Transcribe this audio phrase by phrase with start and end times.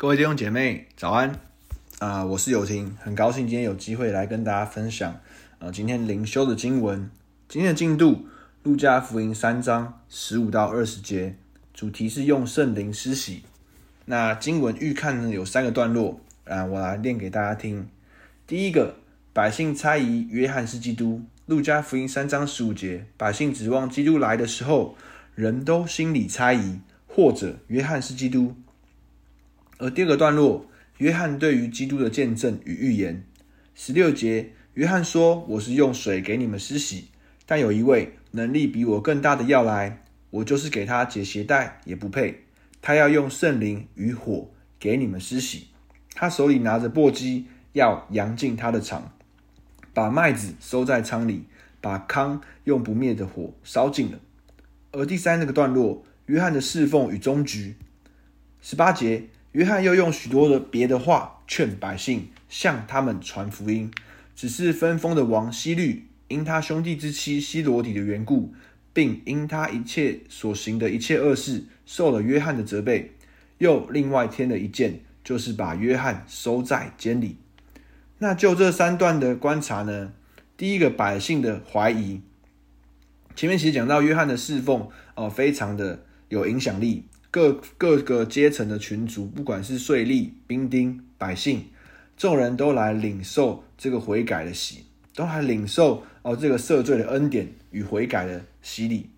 [0.00, 1.38] 各位弟兄姐妹，早安！
[1.98, 5.20] 啊、我是友廷，很高兴今天有机会来跟大家分享啊、
[5.68, 7.10] 呃，今天灵修的经文。
[7.50, 8.24] 今天的进度，
[8.62, 11.36] 路加福音三章十五到二十节，
[11.74, 13.42] 主题是用圣灵施洗。
[14.06, 17.86] 那经文预看呢有三个段落啊，我来念给大家听。
[18.46, 18.96] 第一个，
[19.34, 21.20] 百姓猜疑约翰是基督。
[21.44, 24.96] 路加福音三章十五节，百姓指望基督来的时候，
[25.34, 28.54] 人都心里猜疑，或者约翰是基督。
[29.80, 30.66] 而第二个段落，
[30.98, 33.24] 约翰对于基督的见证与预言。
[33.74, 37.06] 十六节，约翰说：“我是用水给你们施洗，
[37.46, 42.44] 但有一位能力比我更大的要来，我就是给他解鞋带也不配。
[42.82, 45.68] 他要用圣灵与火给你们施洗。
[46.14, 49.14] 他手里拿着簸箕，要扬进他的场，
[49.94, 51.44] 把麦子收在仓里，
[51.80, 54.20] 把糠用不灭的火烧尽了。”
[54.92, 57.76] 而第三个段落，约翰的侍奉与终局。
[58.60, 59.24] 十八节。
[59.52, 63.90] 约翰又用许多的别的话劝百姓向他们传福音，
[64.36, 68.54] 只是分封的王希律因他兄弟之妻希罗底的缘故，
[68.92, 73.10] 并因他一切所行的一切恶事，受了约翰的责备，
[73.58, 77.36] 又另外添了一件，就是把约翰收在监里。
[78.18, 80.12] 那就这三段的观察呢，
[80.56, 82.20] 第一个百姓的怀疑，
[83.34, 87.06] 前面其实讲到约翰的侍奉、呃，非常的有影响力。
[87.30, 91.64] 各各个阶层的群族，不管是税吏、兵丁、百姓，
[92.16, 99.08] 众人都来领受这个悔改的洗，都来领受哦这个赦罪的恩典与悔改的洗礼。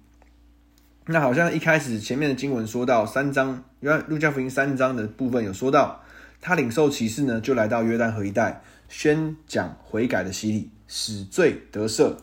[1.06, 6.04] 那好像一开始前面的经文说到三章，约翰路加福音三章的部分有说到，
[6.40, 12.14] 他领受启示呢，就来到约旦河一带，宣讲悔改的洗礼，使罪得赦。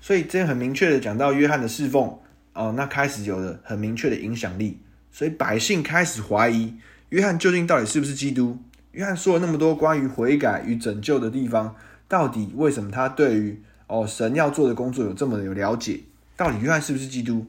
[0.00, 2.18] 所以这很明确的讲到约翰的侍奉
[2.54, 4.78] 哦，那开始有了很明确的影响力。
[5.12, 6.74] 所以百姓开始怀疑
[7.10, 8.58] 约翰究竟到底是不是基督？
[8.92, 11.76] 约翰说了那么多关于悔改与拯救的地方，
[12.08, 16.00] 到底为什么他对于哦神要做的工作有这么的有了解？
[16.36, 17.46] 到底约翰是不是基督？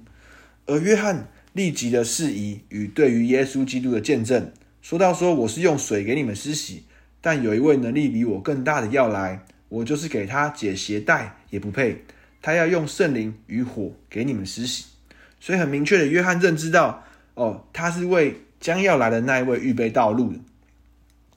[0.65, 6.83] 而约翰立即的释疑与对于耶稣基督的见证，说到说我是用水给你们施洗，
[7.21, 12.03] 但有一位能力比我更大的要来，我就是给他解鞋带也不配，
[12.41, 14.85] 他要用圣灵与火给你们施洗。
[15.39, 17.05] 所以很明确的，约翰认知到。
[17.35, 20.39] 哦，他是为将要来的那一位预备道路的，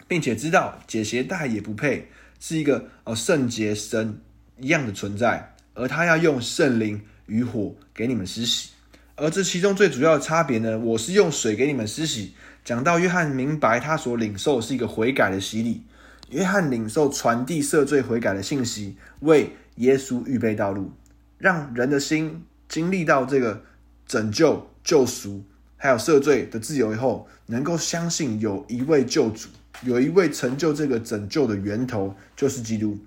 [0.06, 2.08] 并且知道解鞋带也不配，
[2.38, 4.20] 是一个哦圣洁神
[4.58, 8.70] 一样的存在，而他要用圣灵与火给你们施洗，
[9.16, 12.34] 而这其中最主要的差别呢，我是用水给你们施洗。
[12.64, 15.82] 讲到约翰明白他所领受是一个悔改的洗礼，
[16.30, 20.92] 约翰领受传递赦罪悔改的信息，为耶稣预备道路，
[21.38, 23.62] 让人的心经历到这个
[24.06, 25.44] 拯救救赎。
[25.86, 29.48] 还有赦罪的自由以后，能够相信有一位救主，
[29.82, 32.98] 有一位成就这个拯救的源头，就是基督。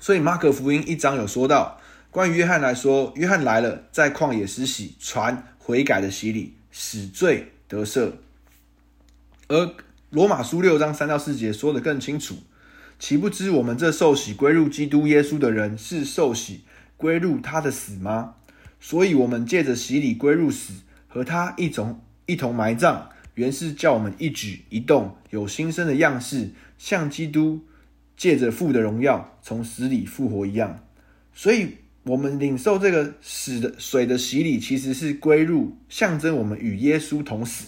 [0.00, 1.78] 所以马可福音一章有说到，
[2.10, 8.12] 关于约翰来说，约翰来了，在旷野施洗，传悔改的洗礼，使罪得赦。
[9.48, 9.74] 而
[10.08, 12.36] 罗马书六章三到四节说得更清楚，
[12.98, 16.62] 岂不知我们这受洗归入基督耶稣的人，是受洗
[16.96, 18.36] 归入他的死吗？
[18.80, 20.72] 所以，我们借着洗礼归入死。
[21.08, 27.60] 和他一种一同埋葬，原是叫我们一举一动有新生的样式，像基督
[28.16, 30.84] 借着父的荣耀从死里复活一样。
[31.34, 37.66] 所以，我们领受这个死的水的洗礼，其实是归入象征我们与耶稣同死，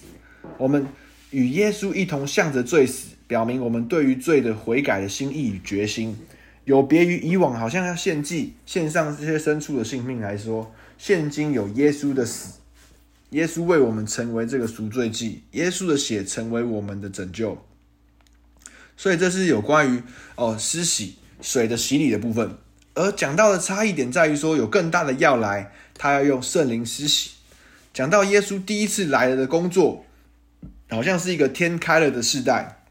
[0.58, 0.86] 我们
[1.30, 6.16] 与耶稣一同向着罪死，表明我们对于罪的悔改的心意与决心，
[6.64, 12.59] 有别于以往好像要献祭献上这些牲畜的性命来说，现今有耶稣的死。
[13.30, 17.64] 耶稣为我们成为这个赎罪祭，耶稣的血成为我们的拯救，
[18.96, 20.02] 所以这是有关于
[20.34, 22.58] 哦施洗水的洗礼的部分。
[22.94, 27.30] 而讲到的差异点在于说，有更大的要来，他要用圣灵施洗。
[27.94, 30.04] 讲到耶稣第一次来了的工作，
[30.88, 32.82] 好像是一个天开了的世代。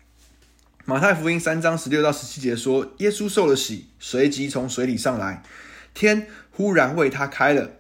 [0.86, 5.44] 马太福音三章十六到十七节说，耶稣受了洗，随即从水里上来，
[5.94, 7.72] 天忽然为他开了，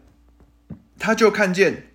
[0.99, 1.88] 他就看见。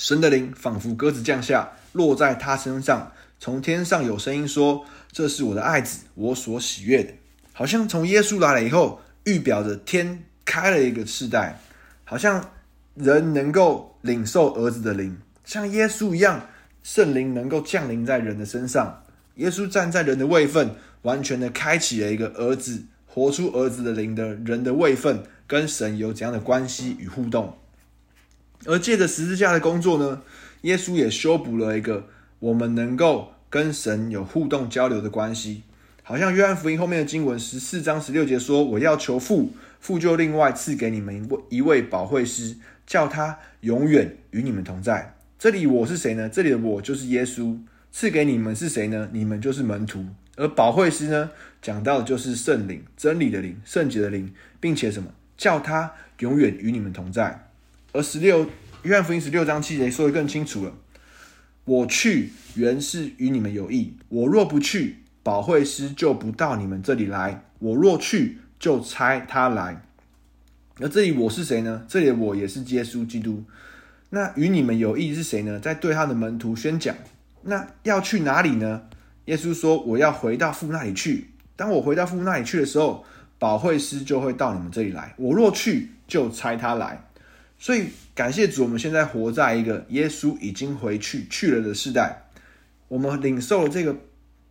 [0.00, 3.12] 神的灵仿佛鸽子降下，落在他身上。
[3.38, 7.12] 从天上有声音说：“这是我的爱子，我所喜悦的。”
[7.52, 11.60] 好像从耶稣来了以后，预表着天开了一个世代，
[12.04, 12.50] 好像
[12.94, 16.48] 人能够领受儿子的灵，像耶稣一样，
[16.82, 19.02] 圣灵能够降临在人的身上。
[19.34, 27.58] 耶稣站在人的位分，完全的开启了一个儿子活出儿子的灵的人的位分，跟神有怎样的关系与互动。
[28.66, 30.22] 而借着十字架的工作呢，
[30.62, 32.06] 耶稣也修补了一个
[32.38, 35.62] 我们能够跟神有互动交流的关系。
[36.02, 46.28] 好像约翰福音后面的经文十四章十六节说：“我要求父，父就另外赐给你们一位一位保惠师，叫他永远与你们同在。”这里我是谁呢？
[46.28, 47.56] 这里的我就是耶稣。
[47.92, 49.08] 赐给你们是谁呢？
[49.12, 50.04] 你们就是门徒。
[50.36, 51.30] 而保惠师呢，
[51.60, 55.10] 讲到的就是圣灵，真理的灵，圣洁的灵，并且什么？
[55.36, 57.49] 叫他永远与你们同在。
[57.92, 58.46] 而十六
[58.82, 60.72] 约翰福音十六章七节说的更清楚了
[61.64, 69.82] ：“我去原是与你们有益，我若不去。”保惠师就不到你们这里来，我若去，就差他来。
[70.78, 71.84] 而这里我是谁呢？
[71.86, 73.44] 这里我也是耶稣基督。
[74.08, 75.60] 那与你们有益是谁呢？
[75.60, 76.96] 在对他的门徒宣讲。
[77.42, 78.88] 那要去哪里呢？
[79.26, 81.28] 耶稣说：“我要回到父那里去。
[81.54, 83.04] 当我回到父那里去的时候，
[83.38, 85.12] 保惠师就会到你们这里来。
[85.18, 87.04] 我若去，就差他来。”
[87.60, 92.24] 所以感谢主，我们现在活在一个耶稣已经回去去了的时代。
[92.88, 93.94] 我们领受了这个。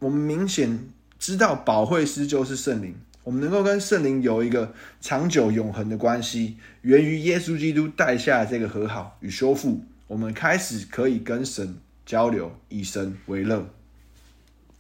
[0.02, 0.80] 我们明显
[1.20, 2.96] 知道保惠师就是圣灵，
[3.26, 9.84] 我们能够跟圣灵有一个长久永恒的关系，源于耶稣基督带下这个和好与修复。
[10.08, 11.76] 我们开始可以跟神
[12.06, 13.68] 交流，以神为乐。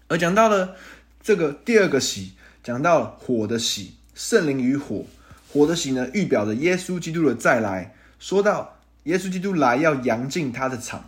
[0.07, 0.77] 而讲到了
[1.21, 2.31] 这个第二个喜，
[2.63, 5.05] 讲到了火的喜，圣灵与火，
[5.51, 7.93] 火的喜呢，预表着耶稣基督的再来。
[8.19, 11.03] 说到耶稣基督来要扬净他的场，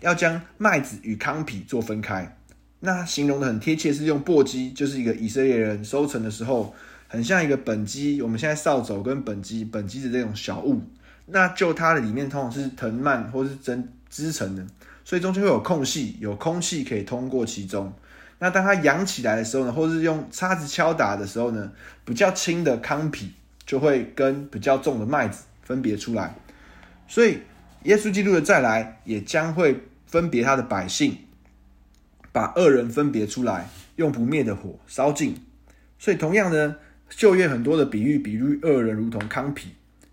[0.00, 2.36] 要将麦子与糠皮做分开。
[2.80, 6.74] 那形容的很贴切，是用簸箕，就是一个以色列人收成的时候，
[7.08, 8.22] 很像一个畚箕。
[8.22, 10.82] 我们现在扫帚跟畚箕，畚箕的这种小物，
[11.26, 14.66] 那就它的里面通常是藤蔓或是针织成的，
[15.04, 17.92] 所以中间会有空隙，有空气可以通过其中。
[18.38, 21.72] 那当它扬起来的时候呢，或是用叉子敲打的时候呢，
[22.04, 23.32] 比较轻的糠皮
[23.64, 26.34] 就会跟比较重的麦子分别出来。
[27.08, 27.38] 所以
[27.84, 31.18] 耶稣基督的再来，也将会分别他的百姓。
[32.32, 33.66] 把恶人分别出来，
[33.96, 35.34] 用不灭的火烧尽。
[35.98, 36.76] 所以，同样呢，
[37.08, 39.70] 旧约很多的比喻，比喻恶人如同糠皮，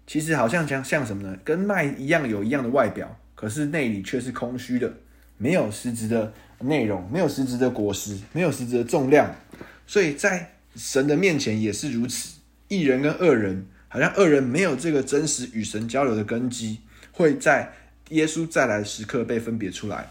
[0.07, 1.37] 其实好像像像什么呢？
[1.43, 4.93] 跟麦一样，有一样的外表，可是内里却是空虚的，
[5.37, 9.29] 没有实质的内容，没有实质的果实，没有实质的重量。
[9.85, 16.79] 所以在神的面前也是如此，义人跟恶人，好像恶人没有这个真实与神交流的根基，
[17.11, 17.71] 会在
[18.09, 20.09] 耶稣再来时刻被分别出来。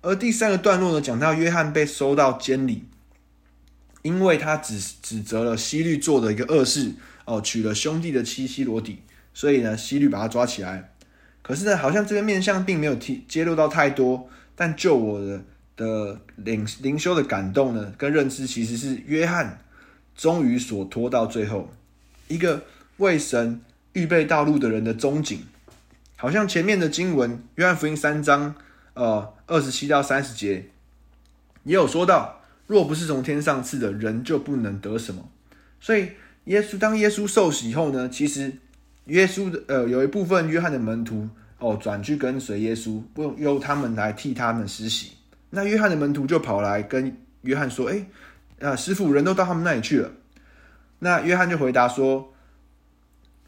[0.00, 2.84] 而第三个段落呢，讲到约翰被收到监里，
[4.00, 6.94] 因为他指指责了希律做的一个恶事
[7.26, 9.02] 哦，娶了兄弟的妻希罗底，
[9.34, 10.94] 所以呢，西律把他抓起来。
[11.42, 15.44] 可是呢，好像这个面相并没有提揭露到太多，但就我的
[15.76, 19.62] 的灵灵修的感动呢，跟认知其实是约翰
[20.16, 21.70] 终于所拖到最后
[22.28, 22.64] 一个
[22.98, 23.60] 为神
[23.92, 25.40] 预备道路的人的终景，
[26.16, 28.54] 好像前面的经文约翰福音三章。
[28.94, 30.66] 呃，二十七到三十节
[31.64, 35.28] 也有说到，若不是从天上赐的，人就不能得什么。
[35.80, 36.10] 所以，
[36.44, 38.52] 耶稣当耶稣受洗以后呢，其实
[39.06, 45.14] 耶稣的呃有一部分约翰的门徒哦转去跟随耶稣，不用由他们来替他们施洗。
[45.50, 48.06] 那约翰的门徒就跑来跟约翰说：“哎，
[48.60, 50.12] 啊，师傅，人都到他们那里去了。”
[51.00, 52.32] 那约翰就回答说：“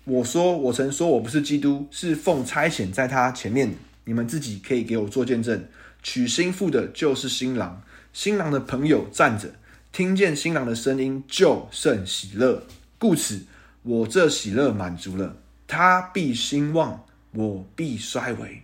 [0.07, 3.75] 我说，我曾说我不是基督，是奉差遣在他前面。”
[4.09, 5.67] 你们自己可以给我做见证，
[6.01, 7.83] 娶新妇的就是新郎，
[8.13, 9.53] 新郎的朋友站着，
[9.91, 12.63] 听见新郎的声音就甚喜乐，
[13.01, 13.43] 故此
[13.83, 15.37] 我这喜乐满足了，
[15.67, 18.63] 他必兴旺，我必衰微。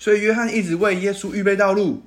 [0.00, 2.02] 所以约翰一直为耶稣预备道路，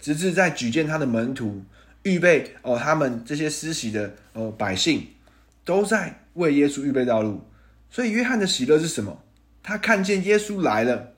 [0.00, 1.64] 直至在举荐他的门徒，
[2.04, 5.08] 预备哦，他们这些施洗的呃百姓
[5.64, 7.42] 都在为耶稣预备道路。
[7.96, 9.22] 所以约翰的喜乐是什么？
[9.62, 11.14] 他看见耶稣来了。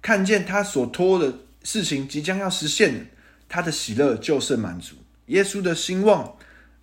[0.00, 3.08] 看见他所托的事情即将要实现，
[3.48, 4.94] 他的喜乐就是满足。
[5.26, 6.36] 耶稣的兴旺，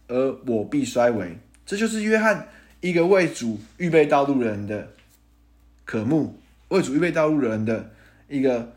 [0.10, 1.38] 而我必衰微。
[1.66, 2.50] 这就是约翰
[2.82, 4.90] 一个为主预备道路人的
[5.86, 7.92] 渴慕，为主预备道路人的
[8.28, 8.74] 一个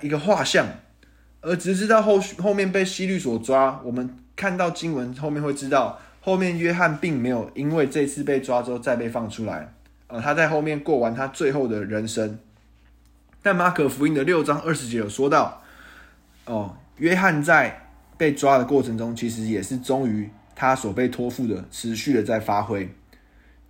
[0.00, 0.68] 一个画像。
[1.40, 9.73] 而直至到后后面被西律所抓，我们看到经文后面会知道，后面约翰并没有因为这次被抓之后再被放出来，
[10.20, 12.38] 他在后面过完他最后的人生。
[13.42, 15.62] 但马可福音的六章二十节有说到，
[16.46, 22.88] 哦，约翰在被抓的过程中，其实也是忠于他所被托付的，持续的在发挥。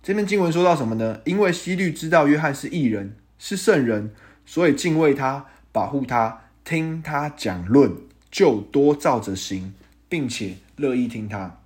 [0.01, 1.19] 这篇经文说到什么呢？
[1.25, 4.11] 因为希律知道约翰是义人，是圣人，
[4.45, 7.91] 所以敬畏他，保护他，听他讲论，
[8.29, 9.73] 就多照着行，
[10.07, 11.59] 并且乐意听他。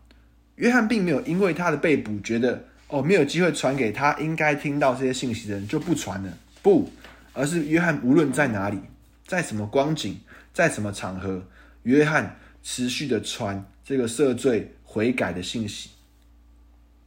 [0.55, 6.37] 约翰并没有因为他的被捕，觉得哦，没有机会传给他应该听到这些信息的人，就不传了。
[6.61, 6.91] 不。
[7.31, 8.79] 而是约翰无论在哪里，
[9.25, 10.19] 在什么光景，
[10.51, 11.45] 在什么场合，
[11.83, 15.91] 约翰持续的传这个赦罪悔改的信息。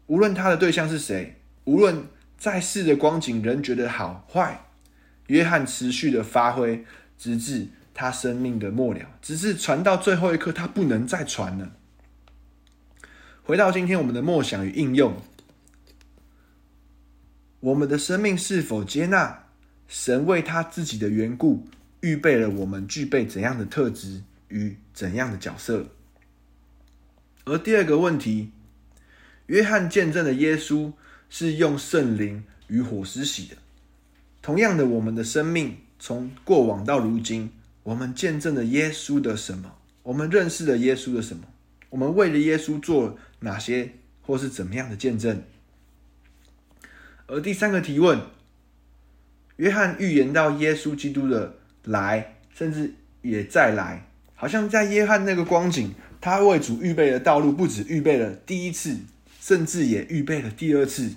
[0.06, 2.06] 无论他的对象是谁，无论
[2.38, 4.64] 在世的光景人觉得好坏，
[5.26, 6.82] 约翰持续的发挥，
[7.18, 11.72] 直至他生命的末了，直至传到最后一刻，他不能再传了。
[13.42, 15.14] 回到今天我们的梦想与应用，
[17.62, 19.47] 我们的生命是否接纳
[19.87, 21.64] 神为他自己的缘故
[22.00, 25.87] 预备了我们具备怎样的特质与怎样的角色？
[27.45, 28.50] 而第二个问题。
[29.47, 30.92] 约翰见证的耶稣
[31.28, 33.57] 是用圣灵与火施洗的。
[34.40, 37.50] 同样的，我们的生命从过往到如今，
[37.83, 39.71] 我们见证了耶稣的什么？
[40.02, 41.45] 我们认识了耶稣的什么？
[41.90, 43.92] 我们为了耶稣做哪些
[44.23, 45.42] 或是怎么样的见证？
[47.32, 48.20] 而第三个提问，
[49.56, 58.96] 约翰预言到耶稣基督的来，甚至也再来，好像在约翰那个光景，他为主预备的道路，不止预备了第一次。
[59.40, 61.10] 甚至也预备了第二次，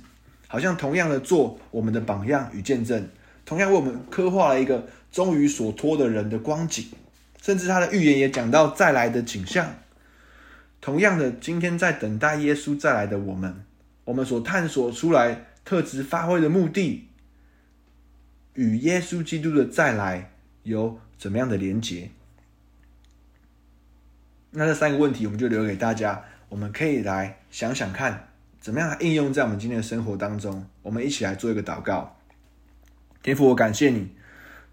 [0.48, 3.08] 好像同样的做我们的榜样与见证，
[3.46, 6.88] 同样为我们刻画了一个终于所托的人的光景，
[7.40, 9.76] 甚至他的预言也讲到再来的景象。
[10.82, 13.64] 同样的，今天在等待耶稣再来的我们，
[14.06, 17.10] 我们所探索出来特质发挥的目的，
[18.54, 20.32] 与耶稣基督的再来
[20.64, 22.12] 有怎么样的连结？
[24.52, 26.24] 那这三个问题，我们就留给大家。
[26.48, 28.30] 我们可以来想想看，
[28.62, 30.66] 怎么样应用在我们今天的生活当中。
[30.84, 32.16] 我们一起来做一个祷告。
[33.24, 34.12] 天父，我感谢你，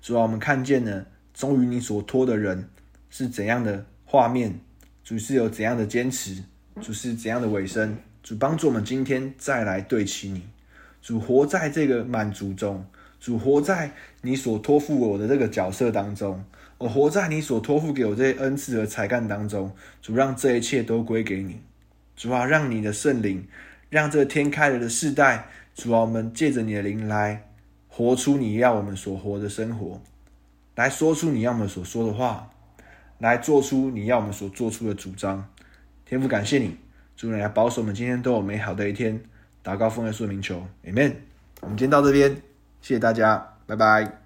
[0.03, 2.69] 主啊，我们看见了，终于你所托的人
[3.09, 4.61] 是怎样的画面，
[5.03, 6.45] 主是有怎样的坚持，
[6.83, 10.47] 主是怎样的尾声，主帮助我们今天再来对齐你，
[11.03, 12.87] 主活在这个满足中，
[13.21, 13.91] 主活在
[14.23, 16.43] 你所托付我的这个角色当中。
[16.79, 21.61] 我活在你所托付给我这些恩赐和才干当中，主让这一切都归给你，
[22.17, 23.47] 主啊，让你的圣灵，
[23.89, 27.49] 让这天开了的世代，主啊，我们借着你的灵来
[27.87, 30.01] 活出你要我们所活的生活，
[30.75, 32.51] 来说出你要我们所说的话，
[33.19, 35.49] 来做出你要我们所做出的主张。
[36.05, 36.77] 天父感谢你，
[37.17, 39.21] 主你来保守我们今天都有美好的一天。
[39.63, 41.15] 打高峰的说明球，Amen。
[41.61, 42.35] 我们今天到这边，
[42.81, 44.22] 谢谢大家，拜拜。